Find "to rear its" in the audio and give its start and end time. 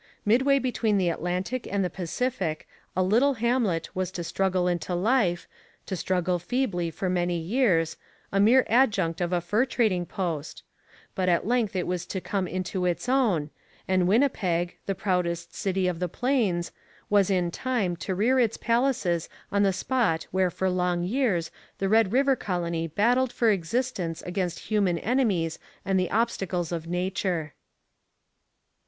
17.97-18.57